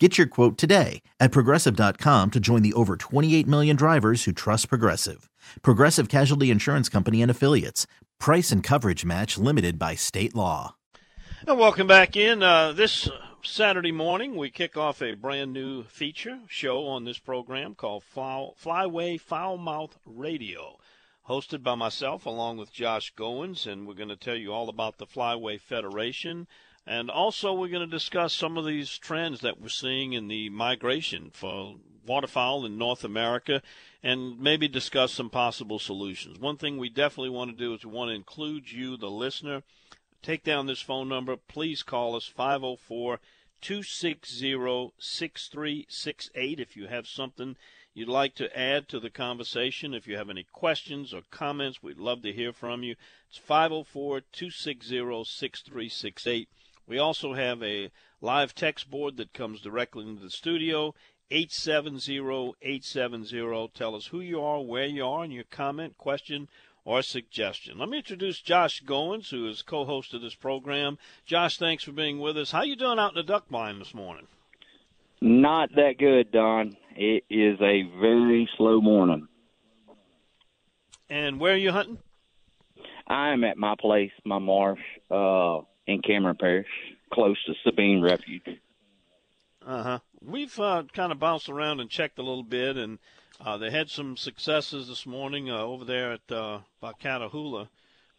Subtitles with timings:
[0.00, 4.68] Get your quote today at progressive.com to join the over 28 million drivers who trust
[4.68, 5.30] Progressive.
[5.62, 7.86] Progressive Casualty Insurance Company and Affiliates.
[8.18, 10.74] Price and coverage match limited by state law.
[11.46, 12.42] And welcome back in.
[12.42, 13.08] Uh, this
[13.44, 18.48] Saturday morning, we kick off a brand new feature show on this program called Fly,
[18.60, 20.76] Flyway Foulmouth Radio,
[21.28, 24.98] hosted by myself along with Josh Goins, and we're going to tell you all about
[24.98, 26.48] the Flyway Federation.
[26.86, 30.50] And also, we're going to discuss some of these trends that we're seeing in the
[30.50, 31.76] migration for
[32.06, 33.62] waterfowl in North America
[34.02, 36.38] and maybe discuss some possible solutions.
[36.38, 39.62] One thing we definitely want to do is we want to include you, the listener.
[40.22, 41.36] Take down this phone number.
[41.36, 43.18] Please call us 504
[43.62, 47.56] 260 6368 if you have something
[47.94, 49.94] you'd like to add to the conversation.
[49.94, 52.96] If you have any questions or comments, we'd love to hear from you.
[53.30, 56.48] It's 504 260 6368.
[56.86, 57.90] We also have a
[58.20, 60.94] live text board that comes directly into the studio.
[61.30, 63.72] 870-870.
[63.72, 66.48] Tell us who you are, where you are, and your comment, question,
[66.84, 67.78] or suggestion.
[67.78, 70.98] Let me introduce Josh Goins, who is co-host of this program.
[71.24, 72.50] Josh, thanks for being with us.
[72.50, 74.26] How you doing out in the duck blind this morning?
[75.20, 76.76] Not that good, Don.
[76.94, 79.28] It is a very slow morning.
[81.08, 81.98] And where are you hunting?
[83.06, 86.68] I'm at my place, my marsh, uh, in Cameron Parish,
[87.12, 88.60] close to Sabine Refuge.
[89.64, 89.98] Uh huh.
[90.22, 92.98] We've uh, kind of bounced around and checked a little bit, and
[93.40, 97.68] uh, they had some successes this morning uh, over there at uh, Catahoula.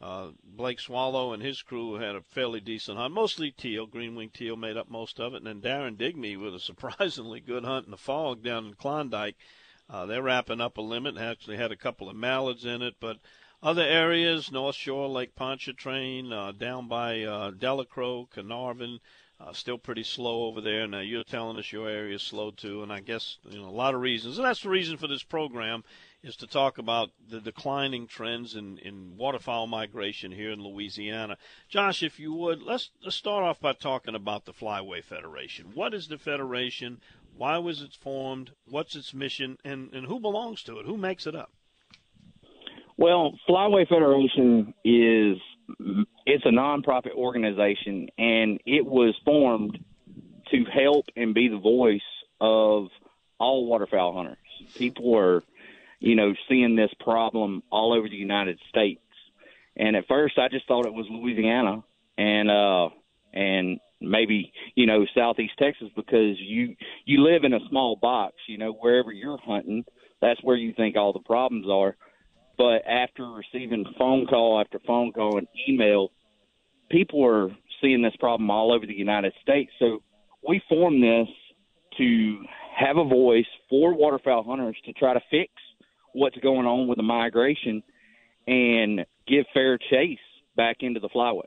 [0.01, 4.29] Uh, Blake Swallow and his crew had a fairly decent hunt, mostly teal, green wing
[4.29, 7.85] teal made up most of it, and then Darren Digby with a surprisingly good hunt
[7.85, 9.35] in the fog down in Klondike.
[9.89, 11.17] Uh, they're wrapping up a limit.
[11.17, 13.17] Actually had a couple of mallards in it, but
[13.61, 18.99] other areas, North Shore, Lake Pontchartrain, uh, down by uh, Delacroix, Caernarvon,
[19.39, 20.87] uh, still pretty slow over there.
[20.87, 23.69] Now you're telling us your area is slow too, and I guess you know a
[23.69, 25.83] lot of reasons, and that's the reason for this program
[26.25, 31.37] is to talk about the declining trends in, in waterfowl migration here in Louisiana.
[31.69, 35.71] Josh, if you would, let's, let's start off by talking about the Flyway Federation.
[35.75, 36.99] What is the Federation?
[37.37, 38.53] Why was it formed?
[38.65, 39.59] What's its mission?
[39.63, 40.87] And, and who belongs to it?
[40.87, 41.51] Who makes it up?
[42.97, 45.37] Well, Flyway Federation is
[46.25, 49.79] it's a nonprofit organization, and it was formed
[50.51, 52.01] to help and be the voice
[52.39, 52.87] of
[53.39, 54.37] all waterfowl hunters.
[54.75, 55.43] People are,
[55.99, 59.01] you know, seeing this problem all over the United States.
[59.75, 61.83] And at first, I just thought it was Louisiana
[62.17, 62.89] and uh,
[63.33, 66.75] and maybe you know Southeast Texas because you
[67.05, 68.35] you live in a small box.
[68.47, 69.83] You know, wherever you're hunting,
[70.21, 71.97] that's where you think all the problems are.
[72.57, 76.11] But after receiving phone call after phone call and email,
[76.89, 77.49] people are
[77.81, 79.71] seeing this problem all over the United States.
[79.79, 80.01] So
[80.47, 81.27] we formed this
[81.97, 82.43] to
[82.75, 85.51] have a voice for waterfowl hunters to try to fix
[86.13, 87.83] what's going on with the migration
[88.47, 90.19] and give fair chase
[90.55, 91.43] back into the flyway.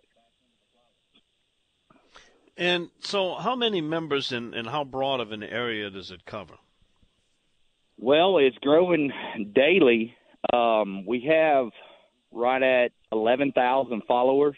[2.57, 6.55] And so, how many members and, and how broad of an area does it cover?
[7.97, 9.13] Well, it's growing
[9.55, 10.17] daily.
[10.53, 11.69] Um, we have
[12.33, 14.57] right at 11,000 followers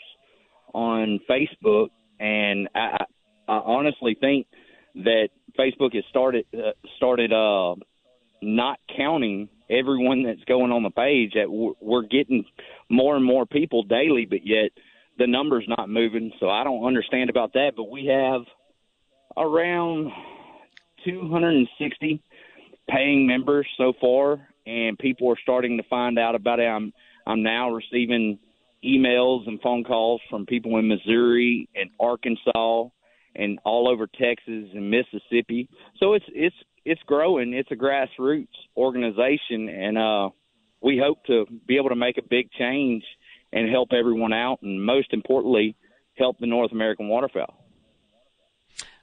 [0.74, 3.04] on Facebook, and I,
[3.48, 4.46] I honestly think
[4.94, 7.74] that Facebook has started uh, started uh,
[8.42, 11.32] not counting everyone that's going on the page.
[11.34, 12.44] That we're getting
[12.88, 14.70] more and more people daily, but yet
[15.18, 16.32] the number's not moving.
[16.40, 17.72] So I don't understand about that.
[17.76, 18.42] But we have
[19.36, 20.10] around
[21.04, 22.22] 260
[22.88, 26.66] paying members so far, and people are starting to find out about it.
[26.66, 26.92] I'm
[27.26, 28.38] I'm now receiving
[28.84, 32.88] emails and phone calls from people in Missouri and Arkansas
[33.34, 35.68] and all over Texas and Mississippi.
[35.98, 37.52] So it's it's it's growing.
[37.52, 40.30] It's a grassroots organization, and uh,
[40.80, 43.04] we hope to be able to make a big change
[43.52, 45.76] and help everyone out, and most importantly,
[46.16, 47.64] help the North American waterfowl.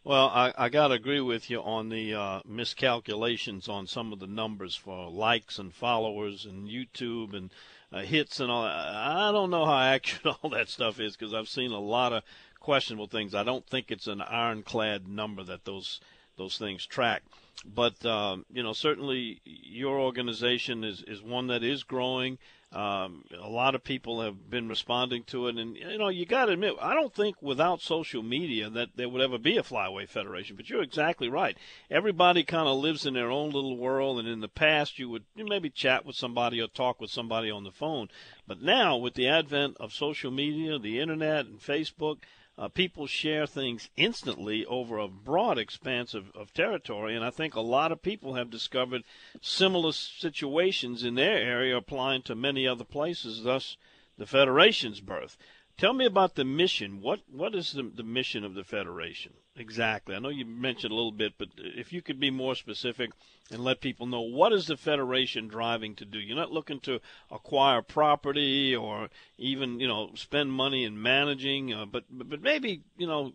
[0.07, 4.19] Well, I, I got to agree with you on the uh, miscalculations on some of
[4.19, 7.51] the numbers for likes and followers and YouTube and
[7.91, 8.71] uh, hits and all that.
[8.73, 12.23] I don't know how accurate all that stuff is because I've seen a lot of
[12.61, 13.35] questionable things.
[13.35, 15.99] I don't think it's an ironclad number that those
[16.37, 17.23] those things track.
[17.65, 22.37] But um, you know, certainly your organization is is one that is growing.
[22.73, 26.45] Um, a lot of people have been responding to it, and you know, you got
[26.45, 30.07] to admit, I don't think without social media that there would ever be a Flyway
[30.07, 30.57] Federation.
[30.57, 31.57] But you're exactly right.
[31.89, 35.23] Everybody kind of lives in their own little world, and in the past, you would
[35.35, 38.09] maybe chat with somebody or talk with somebody on the phone.
[38.45, 42.17] But now, with the advent of social media, the internet, and Facebook,
[42.57, 47.15] uh, people share things instantly over a broad expanse of, of territory.
[47.15, 49.03] And I think a lot of people have discovered
[49.41, 53.77] similar situations in their area applying to many other places, thus
[54.17, 55.37] the Federation's birth.
[55.77, 57.01] Tell me about the mission.
[57.01, 60.15] What what is the, the mission of the Federation exactly?
[60.15, 63.11] I know you mentioned a little bit, but if you could be more specific
[63.51, 66.19] and let people know what is the Federation driving to do.
[66.19, 66.99] You're not looking to
[67.31, 73.07] acquire property or even you know spend money in managing, uh, but but maybe you
[73.07, 73.33] know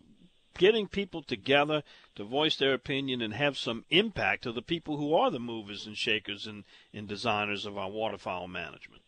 [0.57, 1.81] getting people together
[2.15, 5.87] to voice their opinion and have some impact to the people who are the movers
[5.87, 9.01] and shakers and, and designers of our waterfowl management.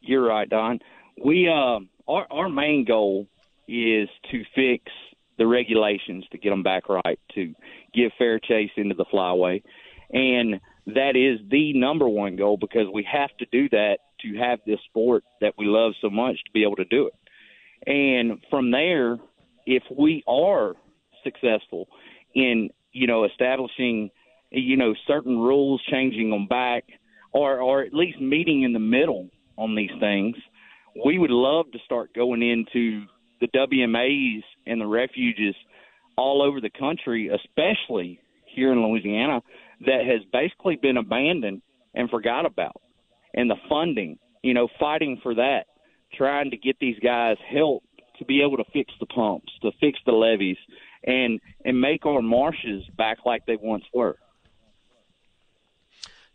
[0.00, 0.80] You're right, Don.
[1.22, 3.26] We uh, our our main goal
[3.66, 4.84] is to fix
[5.38, 7.54] the regulations to get them back right, to
[7.94, 9.62] give fair chase into the flyway,
[10.10, 14.60] and that is the number one goal because we have to do that to have
[14.66, 17.14] this sport that we love so much to be able to do it.
[17.88, 19.16] And from there,
[19.66, 20.74] if we are
[21.24, 21.88] successful
[22.34, 24.10] in you know establishing
[24.50, 26.84] you know certain rules, changing them back,
[27.32, 29.28] or or at least meeting in the middle
[29.58, 30.36] on these things
[31.04, 33.04] we would love to start going into
[33.40, 35.54] the WMAs and the refuges
[36.16, 39.42] all over the country, especially here in Louisiana,
[39.84, 41.62] that has basically been abandoned
[41.94, 42.80] and forgot about.
[43.34, 45.66] And the funding, you know, fighting for that,
[46.14, 47.82] trying to get these guys help
[48.18, 50.56] to be able to fix the pumps, to fix the levees,
[51.04, 54.16] and and make our marshes back like they once were.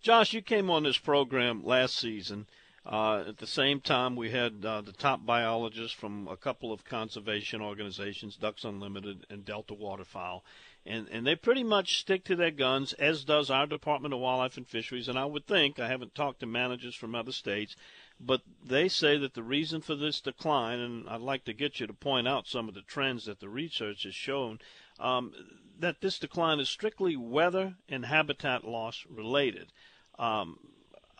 [0.01, 2.47] Josh, you came on this program last season
[2.85, 6.83] uh, at the same time, we had uh, the top biologists from a couple of
[6.83, 10.43] conservation organizations, Ducks Unlimited and Delta Waterfowl,
[10.83, 14.57] and and they pretty much stick to their guns, as does our Department of Wildlife
[14.57, 15.07] and Fisheries.
[15.07, 17.75] And I would think I haven't talked to managers from other states,
[18.19, 21.85] but they say that the reason for this decline, and I'd like to get you
[21.85, 24.57] to point out some of the trends that the research has shown,
[24.99, 25.33] um,
[25.77, 29.71] that this decline is strictly weather and habitat loss related.
[30.17, 30.57] Um,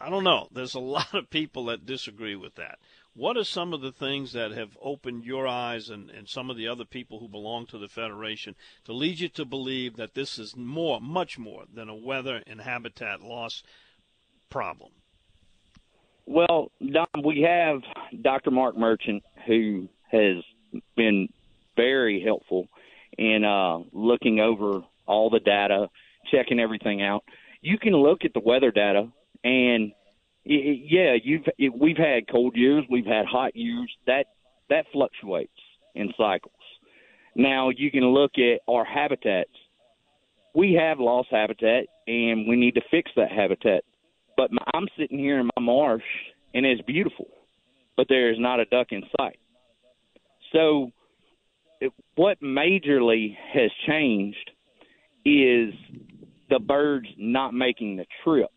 [0.02, 0.48] I don't know.
[0.52, 2.80] There's a lot of people that disagree with that.
[3.14, 6.56] What are some of the things that have opened your eyes and, and some of
[6.56, 8.56] the other people who belong to the Federation
[8.86, 12.62] to lead you to believe that this is more, much more than a weather and
[12.62, 13.64] habitat loss
[14.50, 14.92] problem?
[16.26, 17.82] Well, Don, we have
[18.22, 18.52] Dr.
[18.52, 20.38] Mark Merchant who has
[20.96, 21.28] been
[21.76, 22.70] very helpful
[23.18, 25.90] in uh, looking over all the data,
[26.32, 27.26] checking everything out.
[27.62, 29.10] You can look at the weather data
[29.44, 29.92] and
[30.46, 33.92] it, yeah, you've it, we've had cold years, we've had hot years.
[34.08, 34.26] That
[34.70, 35.52] that fluctuates
[35.96, 36.54] in cycles.
[37.36, 39.52] Now you can look at our habitats.
[40.54, 43.84] We have lost habitat, and we need to fix that habitat.
[44.36, 46.04] But my, I'm sitting here in my marsh,
[46.54, 47.28] and it's beautiful,
[47.96, 49.40] but there is not a duck in sight.
[50.52, 50.92] So,
[51.80, 54.52] it, what majorly has changed
[55.24, 55.74] is
[56.50, 58.52] the birds not making the trip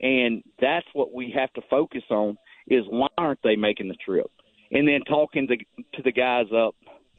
[0.00, 2.36] and that's what we have to focus on
[2.68, 4.30] is why aren't they making the trip?
[4.70, 6.74] And then talking to, to the guys up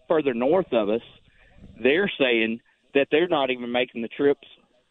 [0.08, 1.02] further north of us,
[1.82, 2.60] they're saying
[2.94, 4.48] that they're not even making the trips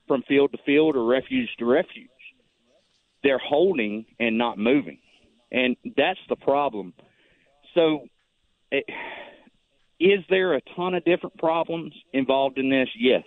[0.07, 2.09] from field to field or refuge to refuge.
[3.23, 4.99] They're holding and not moving.
[5.51, 6.93] And that's the problem.
[7.75, 8.07] So,
[8.71, 8.85] it,
[9.99, 12.89] is there a ton of different problems involved in this?
[12.97, 13.25] Yes.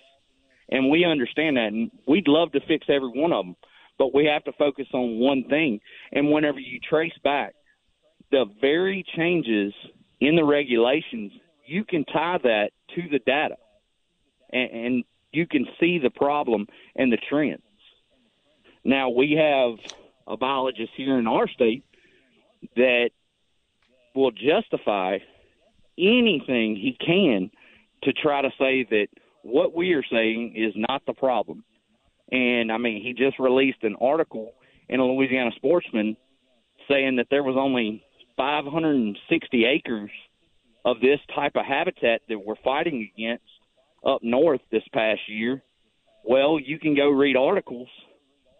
[0.69, 1.73] And we understand that.
[1.73, 3.55] And we'd love to fix every one of them
[4.01, 5.79] but we have to focus on one thing.
[6.11, 7.53] And whenever you trace back
[8.31, 9.75] the very changes
[10.19, 11.31] in the regulations,
[11.67, 13.57] you can tie that to the data
[14.51, 16.65] and, and you can see the problem
[16.95, 17.61] and the trends.
[18.83, 19.77] Now, we have
[20.25, 21.83] a biologist here in our state
[22.75, 23.11] that
[24.15, 25.19] will justify
[25.95, 27.51] anything he can
[28.01, 29.09] to try to say that
[29.43, 31.63] what we are saying is not the problem.
[32.31, 34.53] And I mean, he just released an article
[34.89, 36.15] in a Louisiana Sportsman
[36.89, 38.03] saying that there was only
[38.37, 40.09] 560 acres
[40.85, 43.43] of this type of habitat that we're fighting against
[44.05, 45.61] up north this past year.
[46.23, 47.89] Well, you can go read articles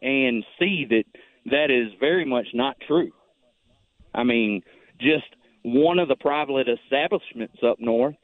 [0.02, 1.04] and see that
[1.46, 3.12] that is very much not true.
[4.14, 4.62] I mean,
[5.00, 5.26] just
[5.64, 8.16] one of the private establishments up north,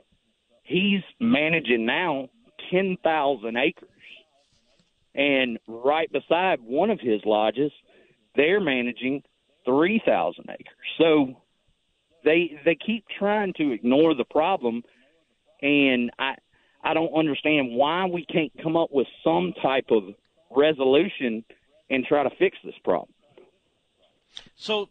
[0.64, 2.30] he's managing now
[2.72, 3.90] 10,000 acres.
[5.18, 7.72] And right beside one of his lodges,
[8.36, 9.24] they're managing
[9.66, 10.66] 3,000 acres.
[10.98, 11.42] So
[12.24, 14.84] they they keep trying to ignore the problem,
[15.62, 16.36] and I
[16.84, 20.04] I don't understand why we can't come up with some type of
[20.56, 21.44] resolution
[21.90, 23.14] and try to fix this problem.
[24.56, 24.90] So,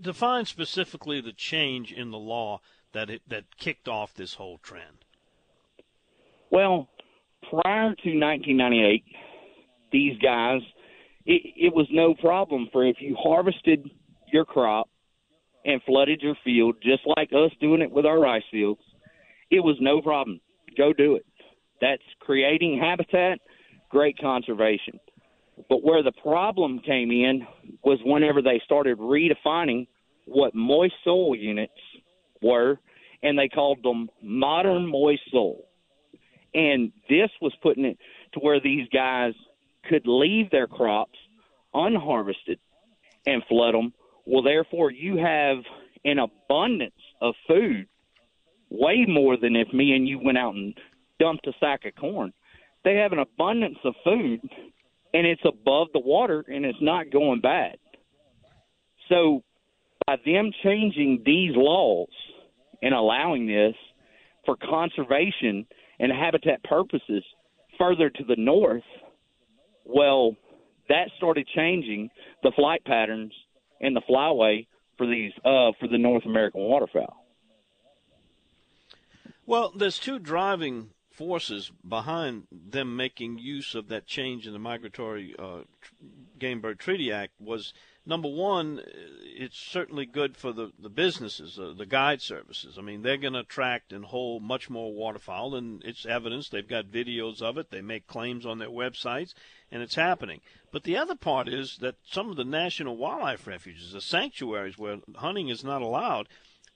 [0.00, 2.60] define specifically the change in the law
[2.92, 5.04] that it, that kicked off this whole trend.
[6.50, 6.88] Well,
[7.50, 9.04] prior to 1998,
[9.96, 10.60] these guys,
[11.24, 13.88] it, it was no problem for if you harvested
[14.30, 14.90] your crop
[15.64, 18.82] and flooded your field, just like us doing it with our rice fields,
[19.50, 20.38] it was no problem.
[20.76, 21.24] Go do it.
[21.80, 23.38] That's creating habitat,
[23.88, 25.00] great conservation.
[25.70, 27.46] But where the problem came in
[27.82, 29.86] was whenever they started redefining
[30.26, 31.72] what moist soil units
[32.42, 32.78] were,
[33.22, 35.62] and they called them modern moist soil.
[36.52, 37.98] And this was putting it
[38.34, 39.32] to where these guys
[39.88, 41.18] could leave their crops
[41.74, 42.58] unharvested
[43.26, 43.92] and flood them.
[44.24, 45.58] Well, therefore, you have
[46.04, 47.86] an abundance of food,
[48.70, 50.74] way more than if me and you went out and
[51.18, 52.32] dumped a sack of corn.
[52.84, 54.40] They have an abundance of food,
[55.12, 57.76] and it's above the water, and it's not going bad.
[59.08, 59.42] So,
[60.06, 62.08] by them changing these laws
[62.82, 63.74] and allowing this
[64.44, 65.66] for conservation
[65.98, 67.24] and habitat purposes
[67.78, 68.84] further to the north,
[69.86, 70.36] well,
[70.88, 72.10] that started changing
[72.42, 73.32] the flight patterns
[73.80, 74.66] and the flyway
[74.96, 77.24] for these uh, for the North American waterfowl.
[79.46, 85.34] Well, there's two driving forces behind them making use of that change in the Migratory
[85.38, 85.60] uh,
[86.38, 87.72] Game Bird Treaty Act was
[88.06, 88.80] number one,
[89.22, 92.78] it's certainly good for the, the businesses, uh, the guide services.
[92.78, 96.48] I mean, they're going to attract and hold much more waterfowl, and it's evidence.
[96.48, 97.70] They've got videos of it.
[97.70, 99.34] They make claims on their websites,
[99.70, 100.40] and it's happening.
[100.70, 104.98] But the other part is that some of the national wildlife refuges, the sanctuaries where
[105.16, 106.28] hunting is not allowed,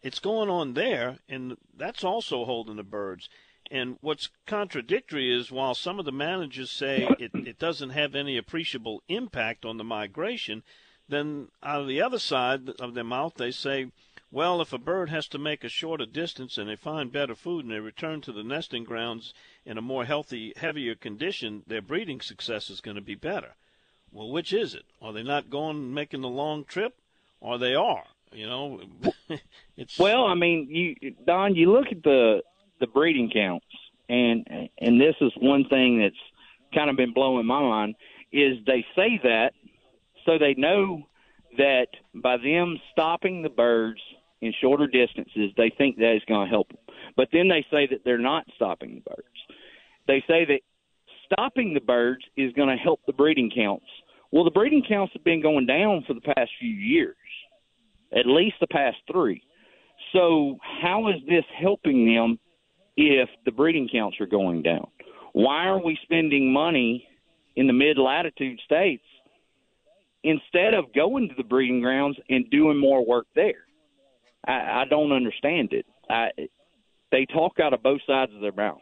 [0.03, 3.29] it's going on there, and that's also holding the birds.
[3.71, 8.37] And what's contradictory is while some of the managers say it, it doesn't have any
[8.37, 10.65] appreciable impact on the migration,
[11.11, 13.91] then out of the other side of their mouth they say,
[14.33, 17.65] well, if a bird has to make a shorter distance and they find better food
[17.65, 22.21] and they return to the nesting grounds in a more healthy, heavier condition, their breeding
[22.21, 23.55] success is going to be better.
[24.13, 24.85] Well, which is it?
[25.03, 26.97] Are they not going making the long trip,
[27.41, 28.05] or they are?
[28.33, 28.81] You know,
[29.77, 30.27] it's well.
[30.27, 32.43] I mean, you Don, you look at the
[32.79, 33.67] the breeding counts,
[34.09, 34.47] and
[34.79, 36.15] and this is one thing that's
[36.75, 37.97] kind of been blowing my mind
[38.33, 39.53] is they say that
[40.27, 41.03] so they know
[41.57, 44.01] that by them stopping the birds
[44.41, 46.79] in shorter distances, they think that is going to help them.
[47.17, 49.29] But then they say that they're not stopping the birds.
[50.07, 50.61] They say that
[51.27, 53.87] stopping the birds is going to help the breeding counts.
[54.33, 57.17] Well, the breeding counts have been going down for the past few years,
[58.17, 59.43] at least the past three.
[60.13, 62.39] So, how is this helping them
[62.97, 64.87] if the breeding counts are going down?
[65.33, 67.07] Why are we spending money
[67.57, 69.05] in the mid latitude states
[70.23, 73.65] instead of going to the breeding grounds and doing more work there?
[74.47, 75.87] I, I don't understand it.
[76.09, 76.31] I,
[77.11, 78.81] they talk out of both sides of their mouth.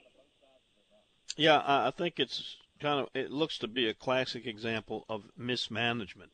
[1.36, 6.32] Yeah, I think it's kind of it looks to be a classic example of mismanagement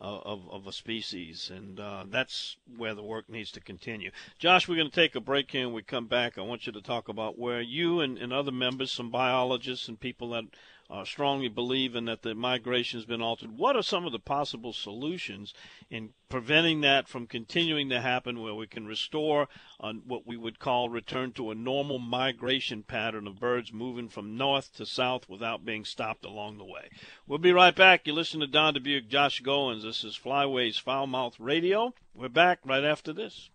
[0.00, 4.10] uh, of of a species, and uh, that's where the work needs to continue.
[4.38, 6.36] Josh, we're going to take a break here, and we come back.
[6.36, 9.98] I want you to talk about where you and, and other members, some biologists and
[9.98, 10.44] people that
[10.90, 13.56] uh, strongly believe in that the migration has been altered.
[13.56, 15.54] What are some of the possible solutions
[15.90, 20.58] in preventing that from continuing to happen where we can restore on what we would
[20.58, 25.64] call return to a normal migration pattern of birds moving from north to south without
[25.64, 26.88] being stopped along the way.
[27.26, 28.06] We'll be right back.
[28.06, 29.82] You listen to Don Dubuc, Josh Goins.
[29.82, 31.94] This is Flyways Foulmouth Radio.
[32.14, 33.50] We're back right after this.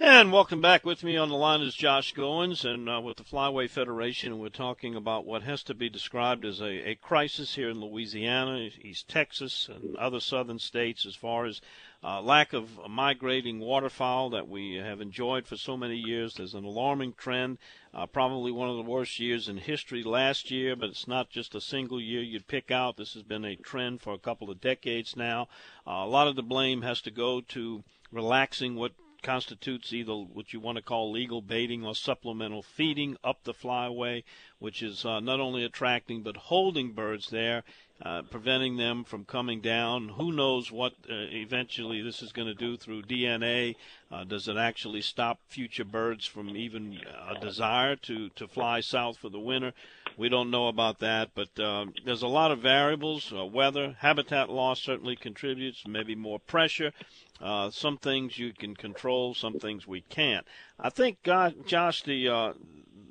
[0.00, 3.22] And welcome back with me on the line is Josh Goins and uh, with the
[3.22, 4.40] Flyway Federation.
[4.40, 8.70] We're talking about what has to be described as a, a crisis here in Louisiana,
[8.80, 11.60] East Texas, and other southern states as far as
[12.02, 16.32] uh, lack of migrating waterfowl that we have enjoyed for so many years.
[16.34, 17.58] There's an alarming trend,
[17.92, 21.54] uh, probably one of the worst years in history last year, but it's not just
[21.54, 22.96] a single year you'd pick out.
[22.96, 25.48] This has been a trend for a couple of decades now.
[25.86, 30.52] Uh, a lot of the blame has to go to relaxing what constitutes either what
[30.52, 34.24] you want to call legal baiting or supplemental feeding up the flyway,
[34.58, 37.62] which is uh, not only attracting but holding birds there
[38.02, 40.08] uh, preventing them from coming down.
[40.08, 43.76] Who knows what uh, eventually this is going to do through DNA?
[44.10, 49.18] Uh, does it actually stop future birds from even a desire to, to fly south
[49.18, 49.72] for the winter?
[50.20, 53.32] we don't know about that, but um, there's a lot of variables.
[53.32, 55.86] Uh, weather, habitat loss certainly contributes.
[55.86, 56.92] Maybe more pressure.
[57.40, 60.46] Uh, some things you can control, some things we can't.
[60.78, 62.52] I think, Josh, the, uh,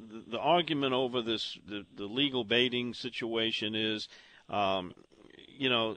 [0.07, 4.07] the the argument over this the, the legal baiting situation is,
[4.49, 4.93] um,
[5.47, 5.95] you know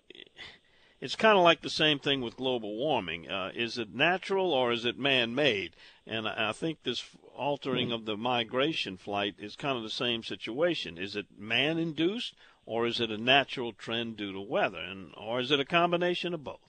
[1.03, 3.29] it's kind of like the same thing with global warming.
[3.29, 5.75] Uh, is it natural or is it man-made?
[6.07, 7.05] And I, think this
[7.37, 10.99] altering of the migration flight is kind of the same situation.
[10.99, 12.35] Is it man-induced
[12.67, 16.35] or is it a natural trend due to weather, and or is it a combination
[16.35, 16.61] of both?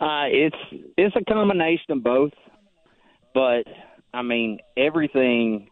[0.00, 0.56] Uh, it's
[0.96, 2.32] it's a combination of both,
[3.34, 3.66] but
[4.14, 5.70] I mean everything.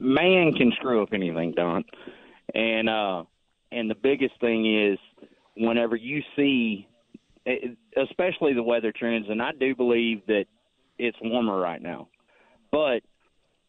[0.00, 1.84] Man can screw up anything, Don,
[2.54, 3.24] and uh,
[3.72, 4.98] and the biggest thing is
[5.56, 6.86] whenever you see,
[7.46, 10.46] eh, especially the weather trends, and I do believe that
[10.98, 12.08] it's warmer right now,
[12.70, 13.00] but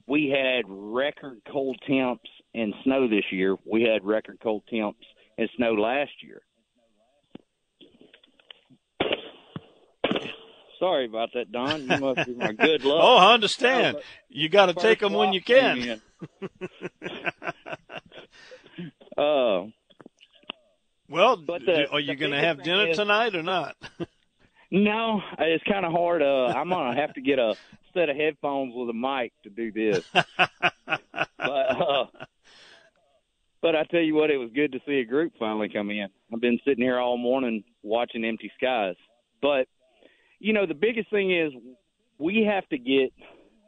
[0.07, 3.55] we had record cold temps and snow this year.
[3.65, 4.99] We had record cold temps
[5.37, 6.41] and snow last year.
[10.79, 11.89] Sorry about that, Don.
[11.89, 12.99] You must be my good luck.
[13.01, 13.97] oh, I understand.
[14.29, 16.01] You got to take them when you can.
[19.17, 19.63] uh,
[21.09, 23.75] well, the, are you going to have dinner is, tonight or not?
[24.71, 26.21] no, it's kind of hard.
[26.21, 27.55] Uh, I'm going to have to get a
[27.93, 30.05] set of headphones with a mic to do this.
[30.37, 32.05] but, uh,
[33.61, 36.07] but I tell you what, it was good to see a group finally come in.
[36.33, 38.95] I've been sitting here all morning watching empty skies.
[39.41, 39.67] But,
[40.39, 41.53] you know, the biggest thing is
[42.17, 43.13] we have to get,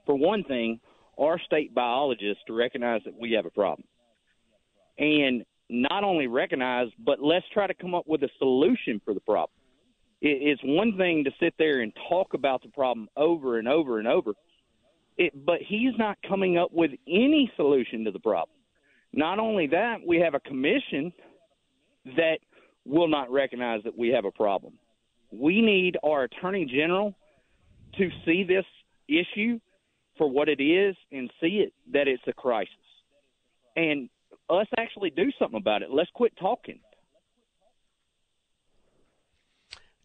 [0.05, 0.79] for one thing,
[1.17, 3.87] our state biologists to recognize that we have a problem.
[4.97, 9.19] And not only recognize, but let's try to come up with a solution for the
[9.19, 9.51] problem.
[10.21, 14.07] It's one thing to sit there and talk about the problem over and over and
[14.07, 14.33] over,
[15.17, 18.57] it, but he's not coming up with any solution to the problem.
[19.13, 21.13] Not only that, we have a commission
[22.17, 22.39] that
[22.85, 24.73] will not recognize that we have a problem.
[25.31, 27.15] We need our attorney general
[27.97, 28.65] to see this
[29.07, 29.59] issue
[30.17, 32.73] for what it is and see it that it's a crisis.
[33.75, 34.09] And
[34.49, 35.91] us actually do something about it.
[35.91, 36.79] Let's quit talking.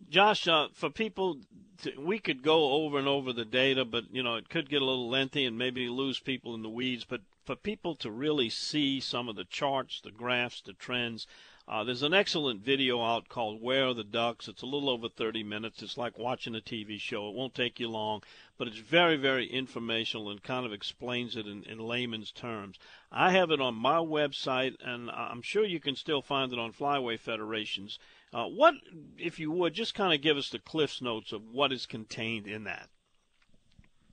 [0.09, 1.39] Josh, uh, for people,
[1.83, 4.83] to, we could go over and over the data, but you know it could get
[4.83, 7.05] a little lengthy and maybe lose people in the weeds.
[7.05, 11.27] But for people to really see some of the charts, the graphs, the trends,
[11.67, 14.49] uh, there's an excellent video out called Where Are the Ducks?
[14.49, 15.83] It's a little over 30 minutes.
[15.83, 17.29] It's like watching a TV show.
[17.29, 18.23] It won't take you long,
[18.59, 22.79] but it's very, very informational and kind of explains it in, in layman's terms.
[23.11, 26.73] I have it on my website, and I'm sure you can still find it on
[26.73, 27.99] Flyway Federations.
[28.33, 28.75] Uh, what,
[29.17, 32.47] if you would, just kind of give us the Cliff's Notes of what is contained
[32.47, 32.91] in that.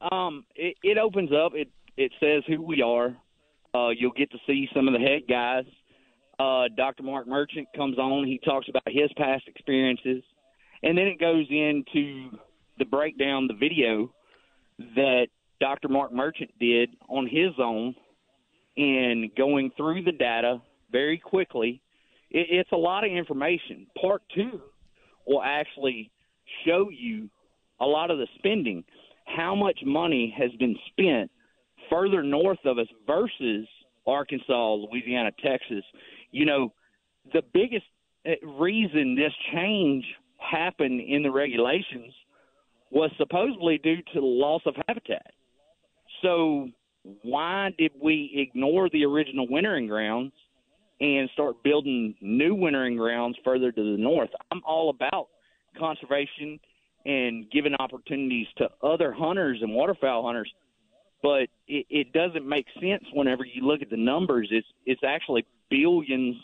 [0.10, 1.54] Um, it, it opens up.
[1.54, 3.16] It it says who we are.
[3.76, 5.66] Uh, you'll get to see some of the head guys
[6.42, 7.04] uh, Dr.
[7.04, 8.26] Mark Merchant comes on.
[8.26, 10.24] He talks about his past experiences,
[10.82, 12.32] and then it goes into
[12.80, 14.12] the breakdown, the video
[14.96, 15.28] that
[15.60, 15.88] Dr.
[15.88, 17.94] Mark Merchant did on his own,
[18.76, 21.82] and going through the data very quickly.
[22.32, 23.86] It, it's a lot of information.
[24.00, 24.62] Part two
[25.28, 26.10] will actually
[26.66, 27.30] show you
[27.80, 28.84] a lot of the spending,
[29.26, 31.30] how much money has been spent
[31.90, 33.68] further north of us versus
[34.08, 35.84] Arkansas, Louisiana, Texas,
[36.32, 36.74] you know,
[37.34, 37.86] the biggest
[38.26, 40.06] uh, reason this change
[40.38, 42.14] happened in the regulations
[42.90, 45.32] was supposedly due to the loss of habitat.
[46.22, 46.70] So
[47.24, 50.34] why did we ignore the original wintering grounds
[51.00, 54.30] and start building new wintering grounds further to the north?
[54.52, 55.30] I'm all about
[55.78, 56.60] conservation
[57.06, 60.52] and giving opportunities to other hunters and waterfowl hunters,
[61.24, 64.50] but it, it doesn't make sense whenever you look at the numbers.
[64.52, 66.36] It's it's actually billions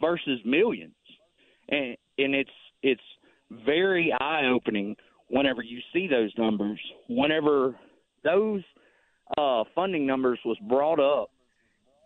[0.00, 0.94] versus millions,
[1.68, 2.50] and and it's
[2.82, 3.02] it's
[3.66, 4.96] very eye opening
[5.28, 6.80] whenever you see those numbers.
[7.08, 7.76] Whenever
[8.24, 8.62] those
[9.36, 11.30] uh, funding numbers was brought up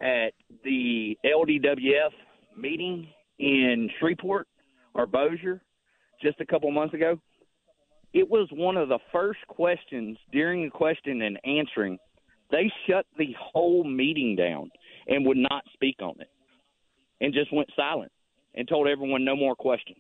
[0.03, 0.33] at
[0.65, 2.11] the LDWF
[2.59, 3.07] meeting
[3.39, 4.49] in Shreveport
[4.95, 5.61] or Bossier
[6.23, 7.19] just a couple months ago,
[8.13, 11.99] it was one of the first questions during the question and answering.
[12.51, 14.71] They shut the whole meeting down
[15.09, 16.29] and would not speak on it
[17.21, 18.13] and just went silent
[18.55, 19.99] and told everyone no more questions.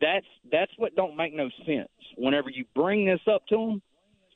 [0.00, 1.88] That's that's what don't make no sense.
[2.16, 3.82] Whenever you bring this up to them,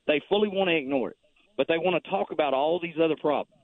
[0.06, 1.16] they fully want to ignore it,
[1.56, 3.58] but they want to talk about all these other problems.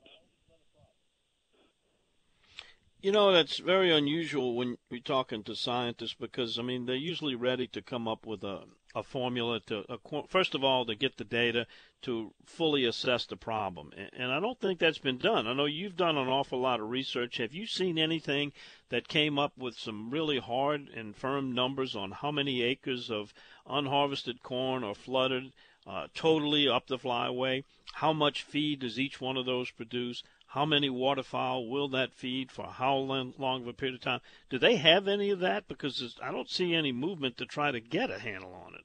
[3.01, 7.35] You know, that's very unusual when you're talking to scientists because, I mean, they're usually
[7.35, 8.63] ready to come up with a,
[8.95, 9.83] a formula to
[10.27, 11.67] first of all to get the data
[12.01, 13.91] to fully assess the problem.
[14.13, 15.45] And i don't think that's been done.
[15.45, 17.37] I know you've done an awful lot of research.
[17.37, 18.51] Have you seen anything
[18.89, 23.33] that came up with some really hard and firm numbers on how many acres of
[23.67, 25.53] unharvested corn are flooded
[25.85, 27.63] uh, totally up the flyway?
[27.93, 32.51] How much feed does each one of those produce how many waterfowl will that feed
[32.51, 34.19] for how long, of a period of time?
[34.49, 35.67] Do they have any of that?
[35.67, 38.81] Because I don't see any movement to try to get a handle on it.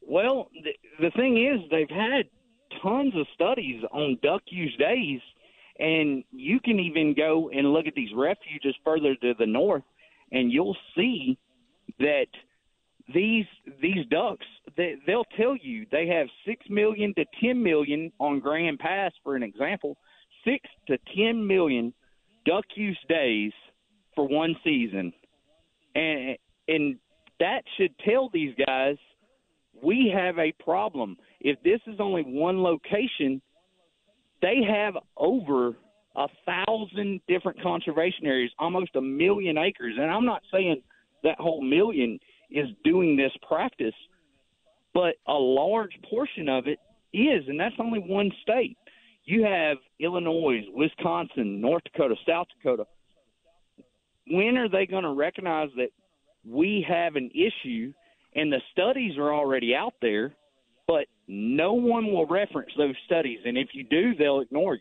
[0.00, 2.30] Well, the, the thing is, they've had
[2.82, 5.20] tons of studies on duck use days,
[5.78, 9.84] and you can even go and look at these refuges further to the north,
[10.32, 11.36] and you'll see
[11.98, 12.28] that
[13.14, 13.46] these
[13.82, 18.78] these ducks they, they'll tell you they have six million to ten million on Grand
[18.78, 19.98] Pass, for an example,
[20.48, 21.92] six to ten million
[22.46, 23.52] duck use days
[24.14, 25.12] for one season,
[25.94, 26.96] and and
[27.40, 28.96] that should tell these guys
[29.82, 31.16] we have a problem.
[31.40, 33.40] If this is only one location,
[34.42, 35.76] they have over
[36.16, 40.82] a thousand different conservation areas, almost a million acres, and I'm not saying
[41.22, 42.18] that whole million
[42.50, 43.94] is doing this practice,
[44.94, 46.78] but a large portion of it
[47.12, 48.76] is, and that's only one state.
[49.28, 52.86] You have Illinois, Wisconsin, North Dakota, South Dakota.
[54.26, 55.90] When are they going to recognize that
[56.46, 57.92] we have an issue
[58.34, 60.34] and the studies are already out there,
[60.86, 64.80] but no one will reference those studies, and if you do, they'll ignore you.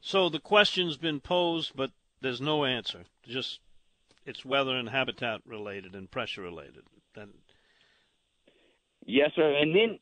[0.00, 1.90] So the question's been posed, but
[2.22, 3.02] there's no answer.
[3.28, 3.60] Just
[4.24, 6.84] it's weather and habitat related and pressure related.
[7.14, 7.34] Then
[9.04, 9.54] yes, sir.
[9.56, 9.98] And then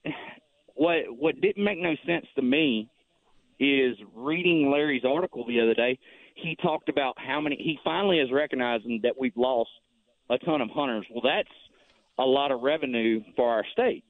[0.81, 2.89] what what didn't make no sense to me
[3.59, 5.99] is reading Larry's article the other day.
[6.35, 9.69] He talked about how many he finally is recognizing that we've lost
[10.31, 11.05] a ton of hunters.
[11.11, 11.55] Well, that's
[12.19, 14.05] a lot of revenue for our state,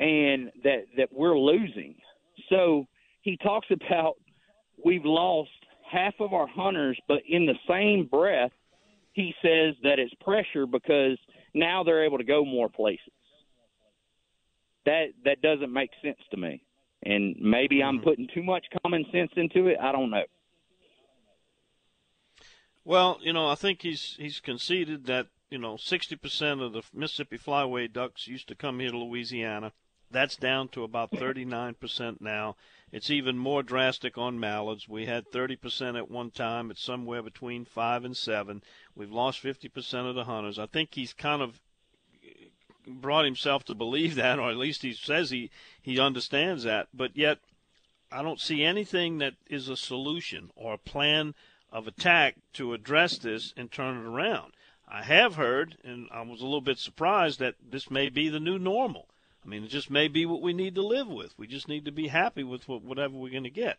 [0.00, 1.94] and that that we're losing.
[2.48, 2.88] So
[3.22, 4.14] he talks about
[4.84, 5.50] we've lost
[5.88, 8.50] half of our hunters, but in the same breath,
[9.12, 11.18] he says that it's pressure because
[11.54, 13.12] now they're able to go more places
[14.88, 16.62] that that doesn't make sense to me.
[17.04, 18.04] And maybe I'm mm-hmm.
[18.04, 19.76] putting too much common sense into it.
[19.80, 20.24] I don't know.
[22.84, 27.36] Well, you know, I think he's he's conceded that you know 60% of the Mississippi
[27.38, 29.72] flyway ducks used to come here to Louisiana.
[30.10, 32.56] That's down to about 39% now.
[32.90, 34.88] It's even more drastic on mallards.
[34.88, 36.70] We had 30% at one time.
[36.70, 38.62] It's somewhere between 5 and 7.
[38.96, 40.58] We've lost 50% of the hunters.
[40.58, 41.60] I think he's kind of
[42.88, 46.88] brought himself to believe that, or at least he says he he understands that.
[46.92, 47.38] But yet,
[48.10, 51.34] I don't see anything that is a solution or a plan
[51.70, 54.52] of attack to address this and turn it around.
[54.88, 58.40] I have heard, and I was a little bit surprised that this may be the
[58.40, 59.08] new normal.
[59.44, 61.38] I mean, it just may be what we need to live with.
[61.38, 63.78] We just need to be happy with whatever we're going to get.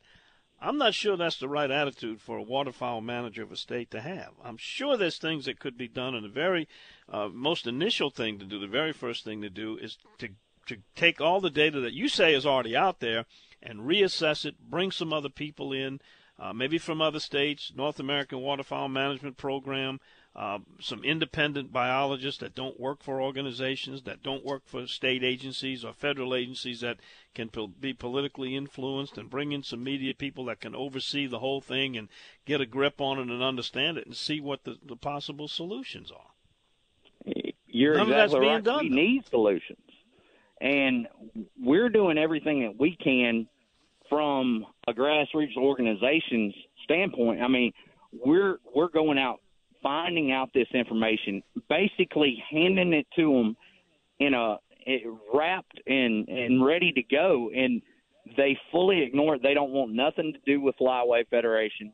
[0.61, 4.01] I'm not sure that's the right attitude for a waterfowl manager of a state to
[4.01, 4.31] have.
[4.43, 6.67] I'm sure there's things that could be done, and the very
[7.07, 10.29] uh, most initial thing to do, the very first thing to do, is to
[10.67, 13.25] to take all the data that you say is already out there
[13.61, 15.99] and reassess it, bring some other people in,
[16.37, 19.99] uh, maybe from other states, North American Waterfowl Management Program,
[20.39, 25.84] uh, some independent biologists that don't work for organizations, that don't work for state agencies
[25.84, 26.95] or federal agencies that
[27.36, 31.60] can be politically influenced, and bring in some media people that can oversee the whole
[31.60, 32.08] thing and
[32.45, 36.10] get a grip on it and understand it and see what the, the possible solutions
[36.10, 37.34] are.
[37.67, 38.63] You're None exactly right.
[38.63, 39.78] Don, we need solutions.
[40.62, 41.10] And
[41.62, 43.45] we're doing everything that we can
[44.08, 47.41] from a grassroots organization's standpoint.
[47.41, 47.73] I mean,
[48.13, 49.41] we're we're going out
[49.81, 53.57] finding out this information, basically handing it to them
[54.19, 57.81] in a it, wrapped and and ready to go, and
[58.37, 59.43] they fully ignore it.
[59.43, 61.93] They don't want nothing to do with Flyway Federation,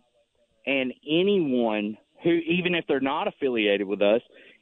[0.65, 4.21] and anyone who, even if they're not affiliated with us,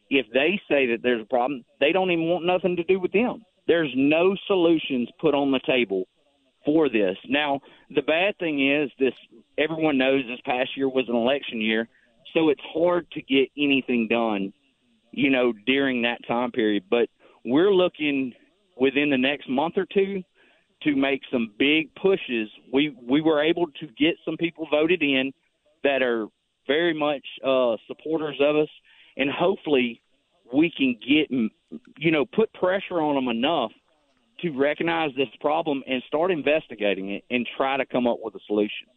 [0.10, 3.12] if they say that there's a problem, they don't even want nothing to do with
[3.12, 3.44] them.
[3.68, 6.04] There's no solutions put on the table
[6.66, 7.18] for this.
[7.30, 7.62] Now,
[7.94, 9.14] the bad thing is this
[9.58, 11.88] everyone knows this past year was an election year
[12.34, 14.54] so it's hard to get anything done,
[15.12, 16.84] you know, during that time period.
[16.90, 17.10] But
[17.46, 18.34] we're looking
[18.78, 20.24] within the next month or two
[20.84, 22.50] to make some big pushes.
[22.72, 25.32] We we were able to get some people voted in
[25.84, 26.28] that are
[26.68, 28.70] very much uh, supporters of us,
[29.18, 30.02] and hopefully
[30.54, 31.30] we can get
[31.98, 33.72] you know put pressure on them enough
[34.42, 38.40] to recognize this problem and start investigating it and try to come up with a
[38.48, 38.88] solution.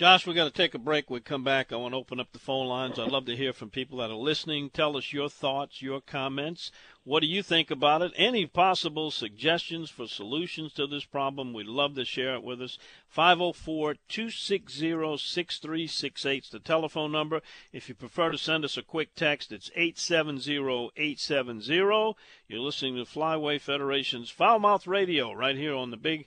[0.00, 1.10] Josh, we're going to take a break.
[1.10, 1.70] We come back.
[1.70, 2.98] I want to open up the phone lines.
[2.98, 4.70] I'd love to hear from people that are listening.
[4.70, 6.72] Tell us your thoughts, your comments.
[7.04, 8.12] What do you think about it?
[8.16, 11.52] Any possible suggestions for solutions to this problem?
[11.52, 12.78] We'd love to share it with us.
[13.08, 17.42] 504 260 6368 is the telephone number.
[17.70, 22.16] If you prefer to send us a quick text, it's 870 870.
[22.48, 26.26] You're listening to Flyway Federation's Foulmouth Radio right here on the big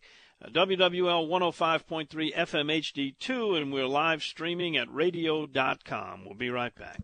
[0.51, 6.25] WWL 105.3 FM HD2, and we're live streaming at radio.com.
[6.25, 6.99] We'll be right back.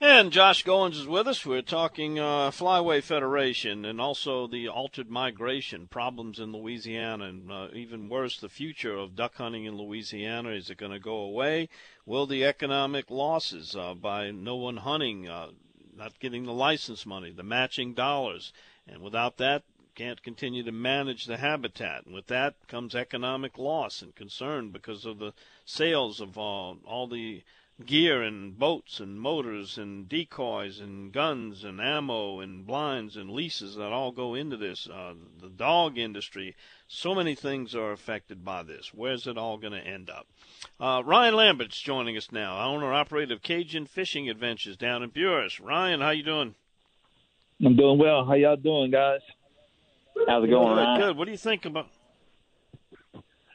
[0.00, 1.44] And Josh Goins is with us.
[1.44, 7.68] We're talking uh, Flyway Federation and also the altered migration problems in Louisiana, and uh,
[7.72, 10.50] even worse, the future of duck hunting in Louisiana.
[10.50, 11.68] Is it going to go away?
[12.06, 15.48] Will the economic losses uh, by no one hunting, uh,
[15.96, 18.52] not getting the license money, the matching dollars,
[18.86, 19.64] and without that,
[19.98, 22.06] can't continue to manage the habitat.
[22.06, 25.32] And with that comes economic loss and concern because of the
[25.64, 27.42] sales of all, all the
[27.84, 33.74] gear and boats and motors and decoys and guns and ammo and blinds and leases
[33.74, 34.88] that all go into this.
[34.88, 36.54] Uh, the dog industry,
[36.86, 38.94] so many things are affected by this.
[38.94, 40.28] Where's it all going to end up?
[40.78, 45.58] Uh, Ryan Lambert's joining us now, owner operator of Cajun Fishing Adventures down in Buras.
[45.60, 46.54] Ryan, how you doing?
[47.64, 48.24] I'm doing well.
[48.24, 49.22] How y'all doing, guys?
[50.26, 51.00] How's it going, Ryan?
[51.00, 51.16] Good.
[51.16, 51.88] What do you think about?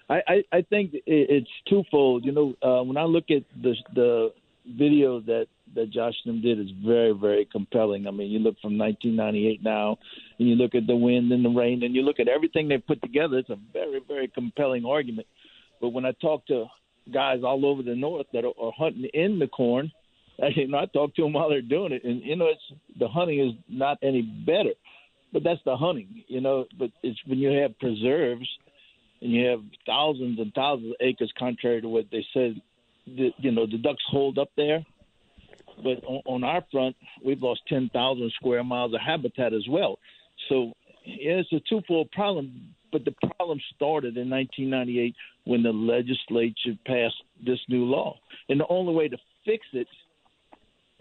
[0.10, 2.26] I, I, I think it's twofold.
[2.26, 4.34] You know, uh, when I look at the the
[4.66, 8.08] video that that Josh them did is very very compelling.
[8.08, 9.98] I mean, you look from 1998 now,
[10.40, 12.78] and you look at the wind and the rain, and you look at everything they
[12.78, 13.38] put together.
[13.38, 15.28] It's a very very compelling argument.
[15.82, 16.66] But when I talk to
[17.12, 19.92] guys all over the north that are, are hunting in the corn,
[20.42, 22.80] I, you know, I talk to them while they're doing it, and you know, it's
[23.00, 24.74] the hunting is not any better
[25.34, 26.66] but that's the hunting, you know.
[26.78, 28.48] But it's when you have preserves
[29.22, 32.62] and you have thousands and thousands of acres, contrary to what they said,
[33.08, 34.86] the, you know, the ducks hold up there.
[35.78, 39.98] But on, on our front, we've lost 10,000 square miles of habitat as well.
[40.50, 40.74] So
[41.06, 42.76] yeah, it's a twofold problem.
[42.92, 45.16] But the problem started in 1998
[45.46, 48.20] when the legislature passed this new law,
[48.50, 49.88] and the only way to fix it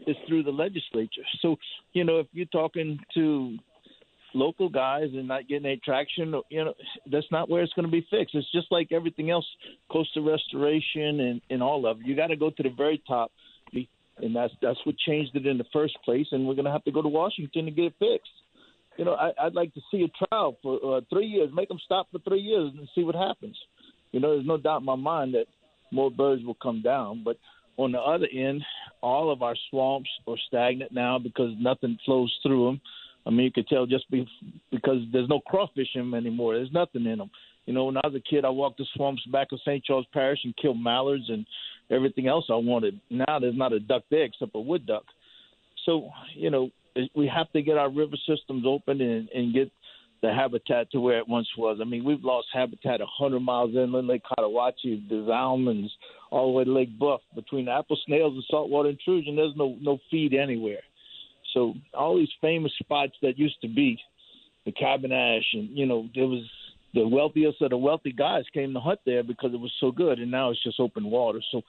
[0.07, 1.23] is through the legislature.
[1.41, 1.57] So,
[1.93, 3.59] you know, if you're talking to
[4.35, 6.75] local guys and not getting any traction, you know,
[7.11, 8.35] that's not where it's going to be fixed.
[8.35, 9.47] It's just like everything else,
[9.91, 12.07] coastal restoration and, and all of it.
[12.07, 13.31] You got to go to the very top,
[14.19, 16.27] and that's that's what changed it in the first place.
[16.33, 18.31] And we're going to have to go to Washington to get it fixed.
[18.99, 21.81] You know, I, I'd like to see a trial for uh, three years, make them
[21.85, 23.57] stop for three years and see what happens.
[24.13, 25.47] You know, there's no doubt in my mind that
[25.91, 27.39] more birds will come down, but
[27.79, 28.63] on the other end,
[29.01, 32.81] all of our swamps are stagnant now because nothing flows through them.
[33.27, 34.27] I mean, you could tell just be,
[34.71, 36.55] because there's no crawfish in them anymore.
[36.55, 37.31] There's nothing in them.
[37.67, 39.85] You know, when I was a kid, I walked the swamps back of St.
[39.85, 41.47] Charles Parish and killed mallards and
[41.91, 43.01] everything else I wanted.
[43.11, 45.05] Now there's not a duck there except a wood duck.
[45.87, 46.71] So, you know,
[47.15, 49.71] we have to get our river systems open and, and get
[50.23, 51.79] the habitat to where it once was.
[51.81, 55.91] I mean, we've lost habitat 100 miles inland, Lake Cataouatche, Des Allemands,
[56.31, 57.19] all the way to Lake Boeuf.
[57.35, 60.81] Between apple snails and saltwater intrusion, there's no no feed anywhere.
[61.53, 63.99] So all these famous spots that used to be
[64.65, 66.45] the Cabin Ash, and you know there was
[66.95, 70.19] the wealthiest of the wealthy guys came to hunt there because it was so good,
[70.19, 71.41] and now it's just open water.
[71.51, 71.63] So,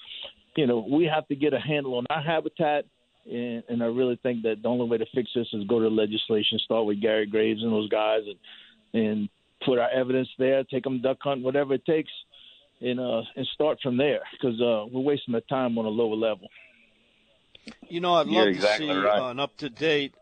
[0.57, 2.85] you know, we have to get a handle on our habitat,
[3.25, 5.87] and, and I really think that the only way to fix this is go to
[5.87, 8.37] legislation, start with Garret Graves and those guys, and
[8.95, 9.29] and
[9.65, 12.11] put our evidence there, take them duck hunt, whatever it takes,
[12.81, 16.15] and uh and start from there because uh, we're wasting the time on a lower
[16.15, 16.47] level.
[17.87, 19.31] You know, I'd love exactly to see right.
[19.31, 20.15] an up to date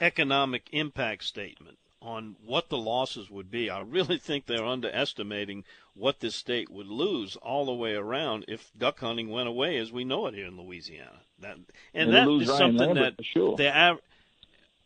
[0.00, 3.68] economic impact statement on what the losses would be.
[3.68, 8.70] I really think they're underestimating what this state would lose all the way around if
[8.76, 11.22] duck hunting went away as we know it here in Louisiana.
[11.40, 11.56] That
[11.94, 13.56] and, and that is something Lambert, that sure.
[13.56, 14.04] the average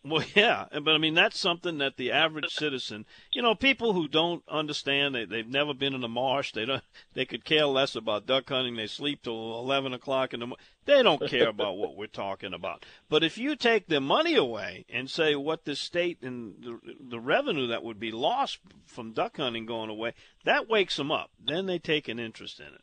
[0.02, 4.08] well, yeah, but I mean that's something that the average citizen, you know, people who
[4.08, 6.82] don't understand, they they've never been in a marsh, they don't,
[7.14, 8.76] they could care less about duck hunting.
[8.76, 10.64] They sleep till eleven o'clock in the morning.
[10.86, 12.84] They don't care about what we're talking about.
[13.08, 17.20] But if you take their money away and say what the state and the, the
[17.20, 21.30] revenue that would be lost from duck hunting going away, that wakes them up.
[21.44, 22.82] Then they take an interest in it.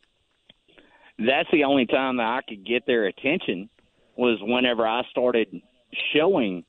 [1.20, 3.70] That's the only time that I could get their attention
[4.16, 5.62] was whenever I started
[6.14, 6.64] showing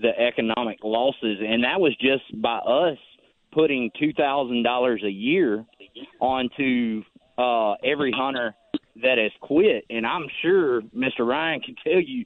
[0.00, 2.98] the economic losses, and that was just by us
[3.52, 5.64] putting two thousand dollars a year
[6.20, 7.02] onto
[7.36, 8.54] uh, every hunter
[9.02, 9.84] that has quit.
[9.90, 11.20] And I'm sure Mr.
[11.20, 12.24] Ryan can tell you,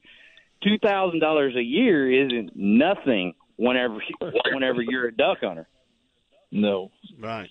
[0.63, 3.97] two thousand dollars a year isn't nothing whenever
[4.51, 5.67] whenever you're a duck hunter.
[6.51, 7.49] No, right.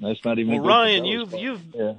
[0.00, 0.62] That's not even.
[0.62, 1.94] Well, Ryan, you've you've yeah.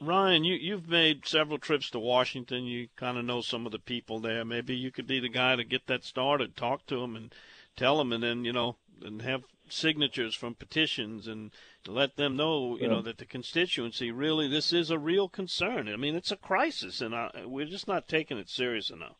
[0.00, 2.64] Ryan, you you've made several trips to Washington.
[2.66, 4.44] You kind of know some of the people there.
[4.44, 6.56] Maybe you could be the guy to get that started.
[6.56, 7.34] Talk to them and
[7.76, 11.50] tell them, and then you know, and have signatures from petitions and
[11.86, 12.88] let them know, you yeah.
[12.88, 15.88] know, that the constituency really this is a real concern.
[15.88, 19.16] I mean, it's a crisis, and I, we're just not taking it serious enough.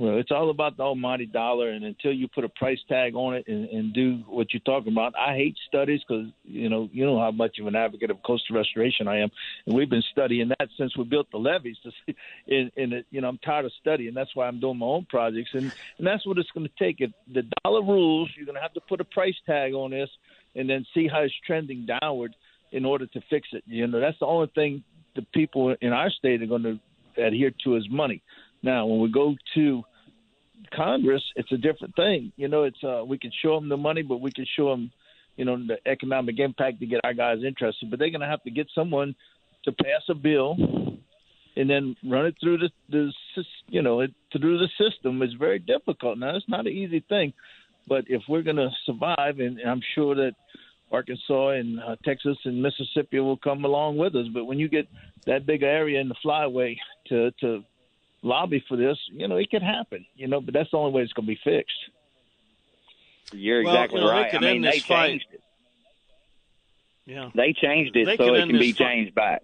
[0.00, 3.34] Well, it's all about the almighty dollar, and until you put a price tag on
[3.34, 7.04] it and, and do what you're talking about, I hate studies because you know you
[7.04, 9.30] know how much of an advocate of coastal restoration I am,
[9.66, 11.76] and we've been studying that since we built the levees.
[11.82, 11.92] To
[12.48, 14.14] and, and it, you know I'm tired of studying.
[14.14, 17.02] That's why I'm doing my own projects, and and that's what it's going to take.
[17.02, 20.08] If the dollar rules, you're going to have to put a price tag on this,
[20.54, 22.34] and then see how it's trending downward
[22.72, 23.64] in order to fix it.
[23.66, 24.82] You know that's the only thing
[25.14, 26.80] the people in our state are going to
[27.22, 28.22] adhere to is money.
[28.62, 29.82] Now, when we go to
[30.74, 32.32] Congress, it's a different thing.
[32.36, 34.92] You know, it's uh, we can show them the money, but we can show them,
[35.36, 37.90] you know, the economic impact to get our guys interested.
[37.90, 39.14] But they're going to have to get someone
[39.64, 40.56] to pass a bill
[41.56, 43.12] and then run it through the, the
[43.68, 45.20] you know, it, through the system.
[45.22, 46.18] It's very difficult.
[46.18, 47.32] Now, it's not an easy thing,
[47.88, 50.32] but if we're going to survive, and I'm sure that
[50.92, 54.26] Arkansas and uh, Texas and Mississippi will come along with us.
[54.32, 54.88] But when you get
[55.26, 56.76] that big area in the flyway
[57.08, 57.62] to to
[58.22, 61.02] lobby for this, you know, it could happen, you know, but that's the only way
[61.02, 61.76] it's going to be fixed.
[63.32, 64.34] You're well, exactly you know, right.
[64.34, 65.08] I mean, they fight.
[65.08, 65.42] changed it.
[67.06, 67.30] Yeah.
[67.34, 68.84] They changed it they so it can be fight.
[68.84, 69.42] changed back.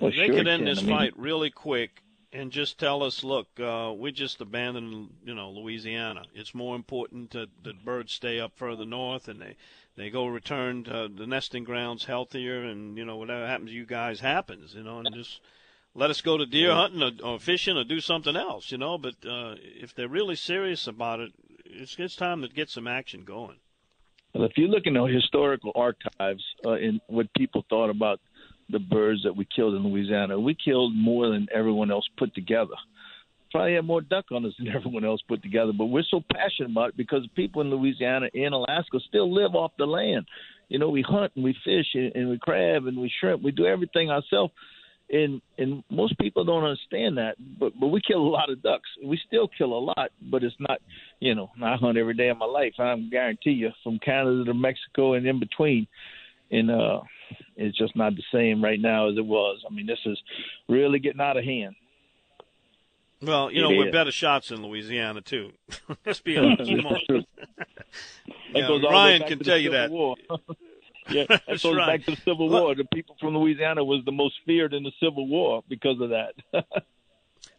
[0.00, 3.22] Well, they sure could end this I mean, fight really quick and just tell us,
[3.22, 6.24] look, uh, we just abandoned, you know, Louisiana.
[6.34, 9.56] It's more important that, the birds stay up further north and they,
[9.96, 13.86] they go return to the nesting grounds healthier and, you know, whatever happens to you
[13.86, 15.40] guys happens, you know, and just–
[15.94, 18.98] let us go to deer hunting or, or fishing or do something else, you know.
[18.98, 21.32] But uh, if they're really serious about it,
[21.64, 23.58] it's, it's time to get some action going.
[24.34, 28.20] Well, if you look in the historical archives uh, in what people thought about
[28.70, 32.74] the birds that we killed in Louisiana, we killed more than everyone else put together.
[33.50, 36.90] Probably had more duck hunters than everyone else put together, but we're so passionate about
[36.90, 40.26] it because people in Louisiana and Alaska still live off the land.
[40.70, 43.42] You know, we hunt and we fish and, and we crab and we shrimp.
[43.42, 44.54] We do everything ourselves
[45.12, 47.36] and and most people don't understand that.
[47.60, 48.88] But but we kill a lot of ducks.
[49.04, 50.80] We still kill a lot, but it's not.
[51.20, 52.74] You know, I hunt every day of my life.
[52.78, 55.86] I guarantee you, from Canada to Mexico and in between,
[56.50, 57.00] and uh,
[57.56, 59.62] it's just not the same right now as it was.
[59.68, 60.18] I mean, this is
[60.68, 61.76] really getting out of hand.
[63.20, 65.52] Well, you know, we're better shots in Louisiana too.
[66.06, 66.68] Let's be honest.
[66.68, 67.26] Come on.
[68.52, 69.90] yeah, Ryan can tell you that.
[71.08, 71.98] Yeah, that That's goes right.
[71.98, 72.74] back to the Civil War.
[72.74, 76.34] The people from Louisiana was the most feared in the Civil War because of that.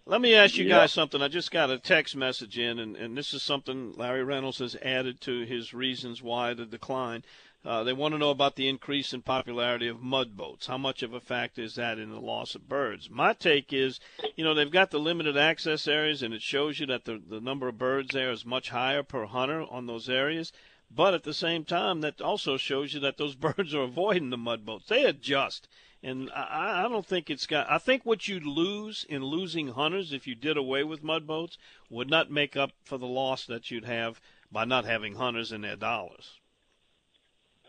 [0.05, 1.21] Let me ask you guys something.
[1.21, 4.75] I just got a text message in, and, and this is something Larry Reynolds has
[4.81, 7.23] added to his reasons why the decline.
[7.65, 10.67] Uh, they want to know about the increase in popularity of mud boats.
[10.67, 13.09] How much of a factor is that in the loss of birds?
[13.09, 14.01] My take is,
[14.35, 17.39] you know, they've got the limited access areas, and it shows you that the, the
[17.39, 20.51] number of birds there is much higher per hunter on those areas.
[20.95, 24.37] But at the same time, that also shows you that those birds are avoiding the
[24.37, 24.87] mud boats.
[24.87, 25.67] They adjust.
[26.01, 27.71] And I, I don't think it's got.
[27.71, 31.57] I think what you'd lose in losing hunters if you did away with mud boats
[31.89, 34.19] would not make up for the loss that you'd have
[34.51, 36.39] by not having hunters and their dollars.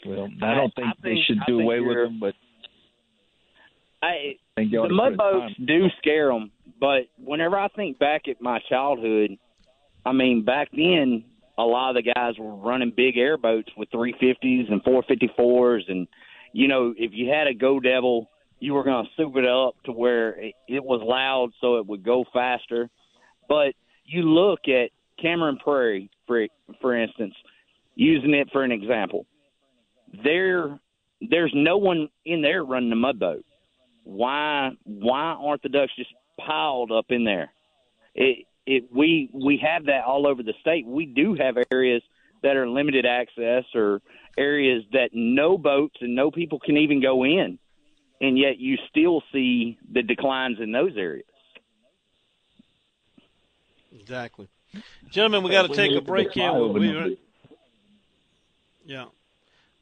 [0.04, 2.34] Well, I don't think, I think they should do away with them, but
[4.02, 6.50] I, the mud boats do scare them.
[6.78, 9.38] But whenever I think back at my childhood,
[10.04, 11.24] I mean, back then
[11.56, 16.06] a lot of the guys were running big airboats with 350s and 454s, and
[16.52, 18.28] you know if you had a Go Devil,
[18.60, 21.86] you were going to soup it up to where it, it was loud so it
[21.86, 22.88] would go faster.
[23.48, 24.90] But you look at
[25.20, 26.46] Cameron Prairie, for
[26.80, 27.34] for instance,
[27.94, 29.26] using it for an example.
[30.22, 30.78] There,
[31.20, 33.44] there's no one in there running a mud boat.
[34.04, 34.70] Why?
[34.84, 37.50] Why aren't the ducks just piled up in there?
[38.14, 40.86] It it, we we have that all over the state.
[40.86, 42.02] We do have areas
[42.42, 44.00] that are limited access or
[44.36, 47.58] areas that no boats and no people can even go in,
[48.20, 51.26] and yet you still see the declines in those areas.
[53.92, 54.48] Exactly,
[55.10, 55.42] gentlemen.
[55.42, 56.52] We got to take a break here.
[56.52, 57.18] We'll be,
[58.84, 59.06] yeah.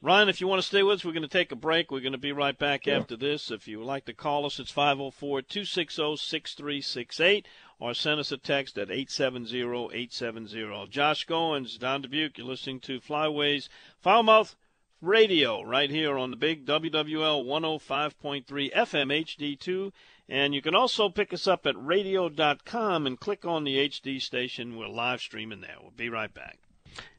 [0.03, 1.89] Ryan, if you want to stay with us, we're going to take a break.
[1.89, 3.49] We're going to be right back after this.
[3.49, 7.47] If you would like to call us, it's 504 260 6368
[7.79, 10.89] or send us a text at 870-870.
[10.89, 13.69] Josh Goins, Don Dubuc, you're listening to Flyways
[14.03, 14.55] Foulmouth
[15.01, 19.91] Radio right here on the big WWL 105.3 FM HD2.
[20.29, 24.77] And you can also pick us up at radio.com and click on the HD station.
[24.77, 25.75] We're live streaming there.
[25.81, 26.59] We'll be right back.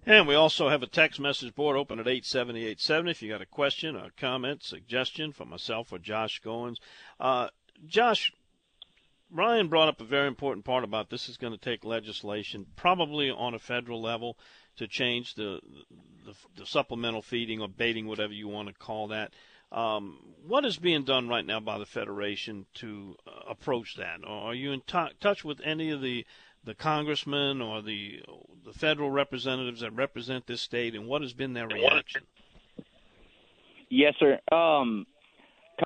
[0.07, 3.47] And we also have a text message board open at 87087 if you got a
[3.47, 6.77] question, a comment, suggestion for myself or Josh Goins.
[7.19, 7.49] Uh,
[7.87, 8.33] Josh,
[9.31, 13.31] Ryan brought up a very important part about this is going to take legislation, probably
[13.31, 14.39] on a federal level,
[14.77, 15.61] to change the,
[16.25, 19.33] the, the supplemental feeding or baiting, whatever you want to call that.
[19.73, 24.21] Um, what is being done right now by the Federation to uh, approach that?
[24.25, 26.25] Or are you in t- touch with any of the
[26.65, 28.23] the congressmen or the
[28.65, 32.23] the federal representatives that represent this state, and what has been their reaction?
[33.91, 34.39] Yes, sir.
[34.51, 35.07] Um,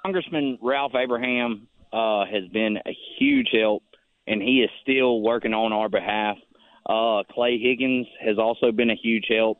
[0.02, 3.82] Congressman Ralph Abraham uh, has been a huge help,
[4.26, 6.36] and he is still working on our behalf.
[6.88, 9.58] Uh, Clay Higgins has also been a huge help.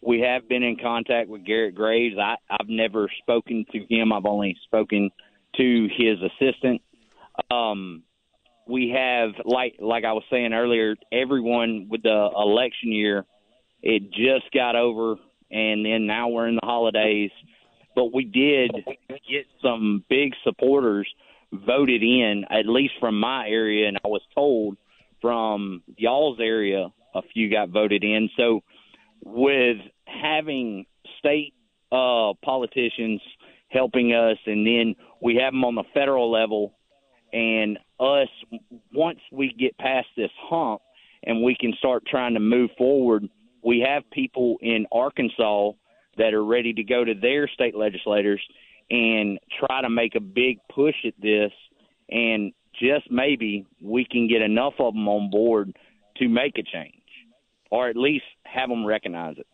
[0.00, 2.16] We have been in contact with Garret Graves.
[2.18, 4.12] I, I've never spoken to him.
[4.12, 5.10] I've only spoken
[5.56, 6.82] to his assistant.
[7.50, 8.02] Um,
[8.66, 13.24] we have like like I was saying earlier, everyone with the election year,
[13.82, 15.16] it just got over,
[15.50, 17.30] and then now we're in the holidays.
[17.94, 18.72] But we did
[19.08, 21.08] get some big supporters
[21.66, 24.76] voted in, at least from my area, and I was told
[25.20, 28.28] from y'all's area a few got voted in.
[28.36, 28.60] So
[29.24, 30.86] with having
[31.18, 31.54] state
[31.92, 33.20] uh, politicians
[33.68, 36.74] helping us, and then we have them on the federal level
[37.32, 38.28] and us
[38.92, 40.80] once we get past this hump
[41.24, 43.28] and we can start trying to move forward
[43.64, 45.72] we have people in arkansas
[46.16, 48.40] that are ready to go to their state legislators
[48.90, 51.52] and try to make a big push at this
[52.10, 55.74] and just maybe we can get enough of them on board
[56.16, 56.94] to make a change
[57.70, 59.46] or at least have them recognize it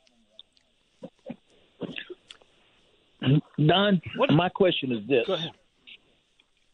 [3.67, 4.31] Don, what?
[4.33, 5.27] my question is this: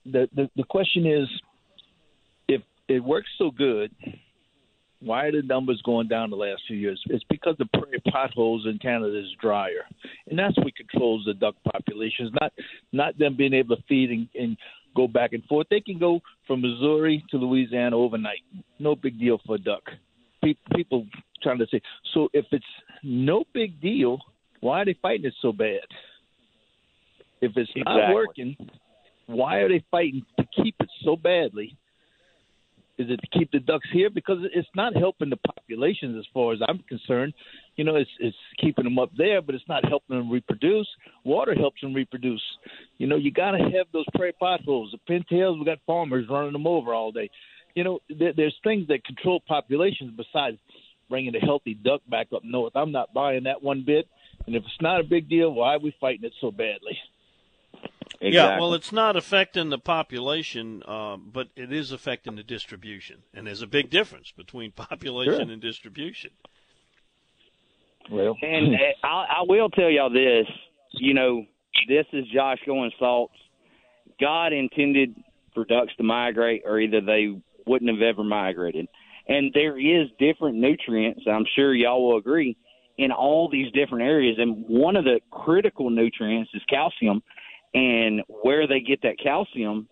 [0.04, 1.28] the, the the question is,
[2.46, 3.92] if it works so good,
[5.00, 7.00] why are the numbers going down the last few years?
[7.06, 9.84] It's because the prairie potholes in Canada is drier,
[10.28, 12.30] and that's what controls the duck populations.
[12.40, 12.52] Not
[12.92, 14.56] not them being able to feed and, and
[14.96, 15.66] go back and forth.
[15.70, 18.40] They can go from Missouri to Louisiana overnight.
[18.78, 19.82] No big deal for a duck.
[20.74, 21.06] People
[21.42, 21.80] trying to say
[22.14, 22.28] so.
[22.32, 22.64] If it's
[23.02, 24.18] no big deal,
[24.60, 25.80] why are they fighting it so bad?
[27.40, 28.00] If it's exactly.
[28.00, 28.56] not working,
[29.26, 31.76] why are they fighting to keep it so badly?
[32.98, 34.08] Is it to keep the ducks here?
[34.08, 37.34] Because it's not helping the populations as far as I'm concerned.
[37.76, 40.88] You know, it's it's keeping them up there, but it's not helping them reproduce.
[41.24, 42.42] Water helps them reproduce.
[42.96, 44.92] You know, you got to have those prairie potholes.
[44.92, 47.30] The pintails, we got farmers running them over all day.
[47.74, 50.56] You know, there, there's things that control populations besides
[51.10, 52.72] bringing a healthy duck back up north.
[52.74, 54.08] I'm not buying that one bit.
[54.46, 56.98] And if it's not a big deal, why are we fighting it so badly?
[58.20, 58.30] Exactly.
[58.30, 63.46] Yeah, well, it's not affecting the population, uh, but it is affecting the distribution, and
[63.46, 65.52] there's a big difference between population sure.
[65.52, 66.30] and distribution.
[68.10, 70.46] Well, and uh, I, I will tell y'all this.
[70.92, 71.44] You know,
[71.88, 73.34] this is Josh going salts.
[74.20, 75.14] God intended
[75.52, 78.88] for ducks to migrate, or either they wouldn't have ever migrated.
[79.28, 81.22] And there is different nutrients.
[81.28, 82.56] I'm sure y'all will agree
[82.96, 84.36] in all these different areas.
[84.38, 87.22] And one of the critical nutrients is calcium
[87.76, 89.86] and where they get that calcium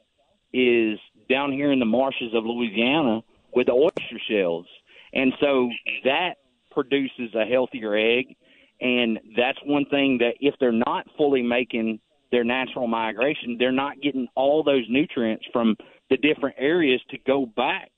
[0.54, 3.20] is down here in the marshes of Louisiana
[3.54, 4.66] with the oyster shells.
[5.12, 5.68] And so
[6.04, 6.36] that
[6.70, 8.36] produces a healthier egg.
[8.80, 12.00] And that's one thing that if they're not fully making
[12.32, 15.76] their natural migration, they're not getting all those nutrients from
[16.08, 17.90] the different areas to go back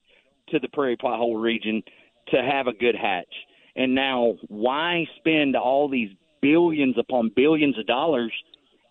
[0.48, 1.80] to the prairie pothole region
[2.28, 3.32] to have a good hatch.
[3.76, 6.10] And now, why spend all these
[6.42, 8.32] billions upon billions of dollars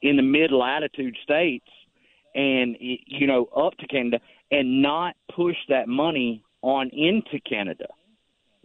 [0.06, 1.68] in the mid latitude states
[2.36, 4.20] and you know up to Canada
[4.52, 7.88] and not push that money on into Canada.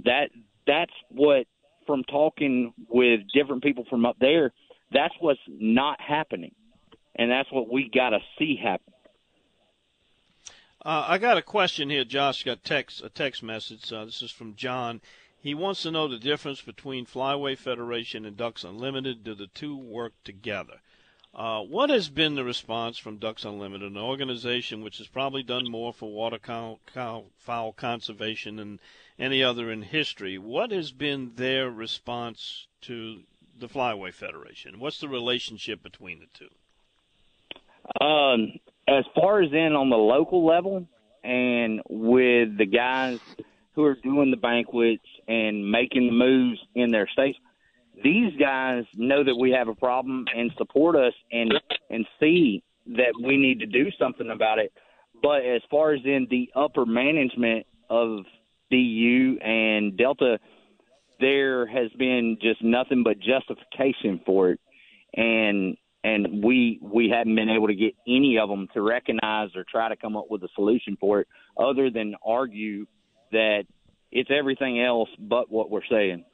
[0.05, 0.31] That
[0.67, 1.47] that's what
[1.87, 4.53] from talking with different people from up there,
[4.93, 6.55] that's what's not happening,
[7.17, 8.93] and that's what we got to see happen.
[10.85, 12.05] Uh, I got a question here.
[12.05, 13.91] Josh got text a text message.
[13.93, 15.01] Uh, this is from John.
[15.43, 19.25] He wants to know the difference between Flyway Federation and Ducks Unlimited.
[19.25, 20.81] Do the two work together?
[21.35, 25.71] Uh, what has been the response from Ducks Unlimited, an organization which has probably done
[25.71, 28.81] more for waterfowl conservation than
[29.19, 30.39] any other in history?
[30.39, 33.21] What has been their response to
[33.59, 34.81] the Flyway Federation?
[34.81, 38.05] What's the relationship between the two?
[38.05, 38.59] Um,
[38.89, 40.87] as far as in on the local level,
[41.23, 43.21] and with the guys
[43.75, 47.39] who are doing the banquets and making the moves in their states,
[48.03, 51.53] these guys know that we have a problem and support us and
[51.91, 54.73] and see that we need to do something about it.
[55.23, 58.25] But as far as in the upper management of
[58.71, 60.39] DU and Delta,
[61.21, 64.61] there has been just nothing but justification for it,
[65.15, 69.65] and and we we haven't been able to get any of them to recognize or
[69.71, 71.29] try to come up with a solution for it,
[71.59, 72.87] other than argue
[73.33, 73.65] that
[74.11, 76.25] it's everything else but what we're saying.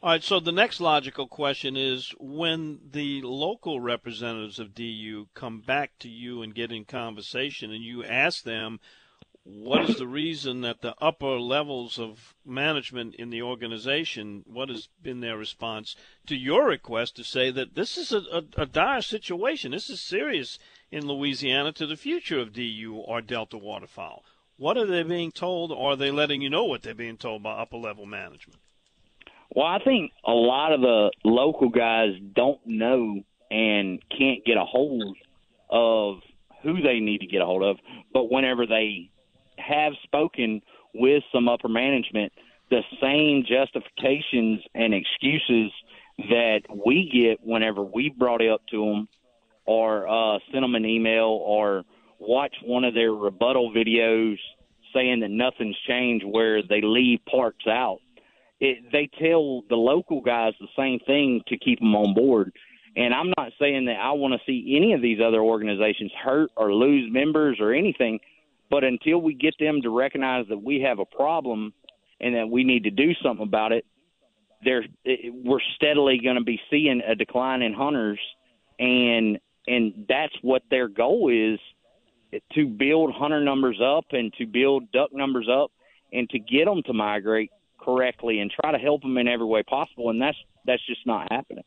[0.00, 5.60] All right, so the next logical question is when the local representatives of DU come
[5.60, 8.78] back to you and get in conversation and you ask them
[9.42, 14.86] what is the reason that the upper levels of management in the organization, what has
[15.02, 15.96] been their response
[16.26, 19.72] to your request to say that this is a, a, a dire situation?
[19.72, 20.60] This is serious
[20.92, 24.24] in Louisiana to the future of DU or Delta waterfowl.
[24.58, 27.42] What are they being told, or are they letting you know what they're being told
[27.42, 28.60] by upper level management?
[29.54, 34.64] Well, I think a lot of the local guys don't know and can't get a
[34.64, 35.16] hold
[35.70, 36.18] of
[36.62, 37.76] who they need to get a hold of.
[38.12, 39.10] But whenever they
[39.58, 40.60] have spoken
[40.94, 42.32] with some upper management,
[42.70, 45.72] the same justifications and excuses
[46.18, 49.08] that we get whenever we brought it up to them
[49.64, 51.84] or uh, sent them an email or
[52.18, 54.36] watch one of their rebuttal videos
[54.94, 57.98] saying that nothing's changed where they leave parts out.
[58.60, 62.52] It, they tell the local guys the same thing to keep them on board.
[62.96, 66.50] And I'm not saying that I want to see any of these other organizations hurt
[66.56, 68.18] or lose members or anything.
[68.70, 71.72] But until we get them to recognize that we have a problem
[72.20, 73.86] and that we need to do something about it,
[74.64, 74.84] there
[75.32, 78.18] we're steadily going to be seeing a decline in hunters,
[78.78, 81.60] and and that's what their goal is
[82.54, 85.70] to build hunter numbers up and to build duck numbers up
[86.12, 89.62] and to get them to migrate correctly and try to help them in every way
[89.62, 90.10] possible.
[90.10, 91.64] And that's that's just not happening.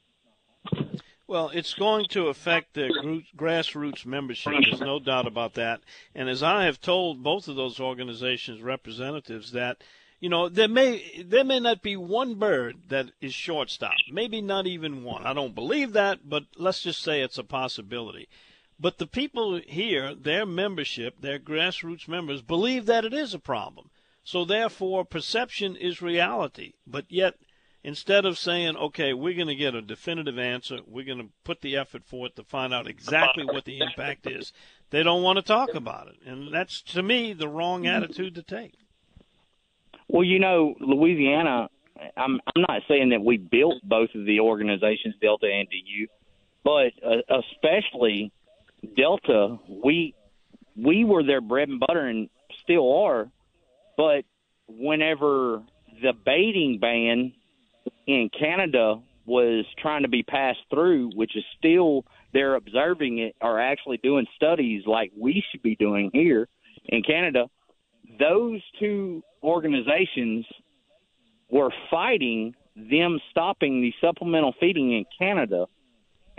[1.32, 4.52] Well, it's going to affect the grassroots membership.
[4.66, 5.80] There's no doubt about that.
[6.14, 9.82] And as I have told both of those organizations' representatives, that
[10.20, 13.96] you know there may there may not be one bird that is shortstop.
[14.12, 15.26] Maybe not even one.
[15.26, 18.28] I don't believe that, but let's just say it's a possibility.
[18.78, 23.91] But the people here, their membership, their grassroots members, believe that it is a problem.
[24.24, 26.74] So therefore, perception is reality.
[26.86, 27.36] But yet
[27.84, 31.62] instead of saying, okay, we're going to get a definitive answer, we're going to put
[31.62, 34.54] the effort forth to find out exactly what the impact is,
[34.90, 36.16] they don't want to talk about it.
[36.26, 38.74] And that's, to me, the wrong attitude to take.
[40.08, 41.70] Well, you know, Louisiana,
[42.18, 46.08] I'm, I'm not saying that we built both of the organizations, Delta and DU,
[46.64, 48.32] but uh, especially
[48.96, 50.14] Delta, we
[50.76, 52.30] we were their bread and butter and
[52.64, 53.30] still are.
[54.02, 54.26] But
[54.68, 55.62] whenever
[56.02, 57.34] the baiting ban
[58.08, 63.60] in Canada was trying to be passed through, which is still they're observing it or
[63.60, 66.48] actually doing studies like we should be doing here
[66.86, 67.46] in Canada.
[68.18, 70.48] Those two organizations
[71.52, 75.68] were fighting them stopping the supplemental feeding in Canada,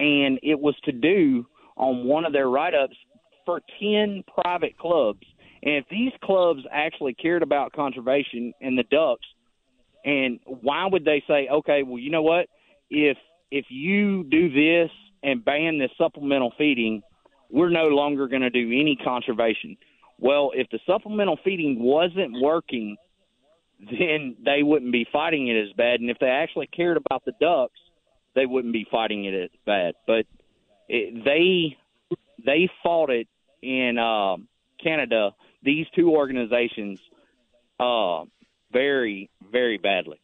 [0.00, 1.46] and it was to do
[1.76, 2.96] on one of their write ups
[3.46, 5.22] for 10 private clubs.
[5.62, 9.26] And if these clubs actually cared about conservation and the ducks,
[10.04, 12.46] and why would they say, okay, well, you know what?
[12.90, 13.16] If
[13.50, 14.90] if you do this
[15.22, 17.02] and ban this supplemental feeding,
[17.50, 19.76] we're no longer going to do any conservation.
[20.18, 22.96] Well, if the supplemental feeding wasn't working,
[23.78, 26.00] then they wouldn't be fighting it as bad.
[26.00, 27.78] And if they actually cared about the ducks,
[28.34, 29.94] they wouldn't be fighting it as bad.
[30.06, 30.26] But
[30.88, 31.76] it, they
[32.44, 33.28] they fought it
[33.62, 34.36] in uh,
[34.82, 35.30] Canada.
[35.62, 36.98] These two organizations
[37.78, 38.24] uh,
[38.72, 40.20] very, very badly.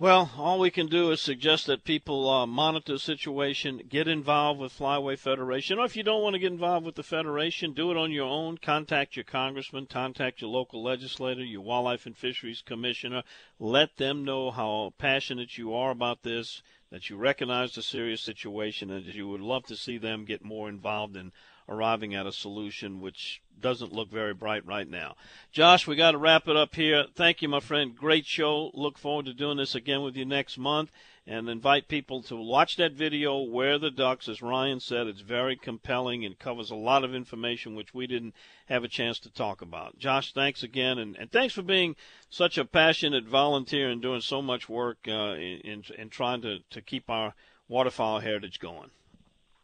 [0.00, 4.58] Well, all we can do is suggest that people uh, monitor the situation, get involved
[4.58, 7.92] with Flyway Federation, or if you don't want to get involved with the Federation, do
[7.92, 8.58] it on your own.
[8.58, 13.22] Contact your congressman, contact your local legislator, your Wildlife and Fisheries Commissioner.
[13.60, 18.90] Let them know how passionate you are about this, that you recognize the serious situation,
[18.90, 21.30] and that you would love to see them get more involved in
[21.68, 25.16] arriving at a solution which doesn't look very bright right now.
[25.52, 27.06] Josh, we got to wrap it up here.
[27.14, 27.96] Thank you, my friend.
[27.96, 28.70] Great show.
[28.74, 30.90] Look forward to doing this again with you next month
[31.26, 34.28] and invite people to watch that video, Where the Ducks.
[34.28, 38.34] As Ryan said, it's very compelling and covers a lot of information which we didn't
[38.66, 39.98] have a chance to talk about.
[39.98, 41.96] Josh, thanks again, and, and thanks for being
[42.28, 46.58] such a passionate volunteer and doing so much work uh, in, in, in trying to,
[46.70, 47.34] to keep our
[47.68, 48.90] waterfowl heritage going.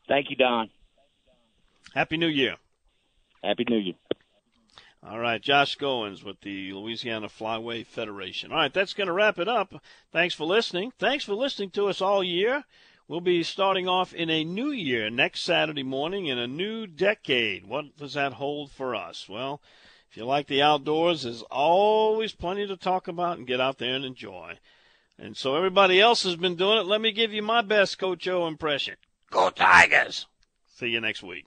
[0.08, 0.70] Thank you, Don.
[1.94, 2.56] Happy New Year.
[3.42, 3.94] Happy New Year.
[5.02, 8.52] All right, Josh Goins with the Louisiana Flyway Federation.
[8.52, 9.82] All right, that's going to wrap it up.
[10.12, 10.92] Thanks for listening.
[10.98, 12.64] Thanks for listening to us all year.
[13.08, 17.66] We'll be starting off in a new year next Saturday morning in a new decade.
[17.66, 19.26] What does that hold for us?
[19.28, 19.60] Well,
[20.10, 23.94] If you like the outdoors, there's always plenty to talk about and get out there
[23.94, 24.58] and enjoy.
[25.16, 26.86] And so everybody else has been doing it.
[26.86, 28.96] Let me give you my best Coach O impression.
[29.30, 30.26] Go Tigers!
[30.66, 31.46] See you next week.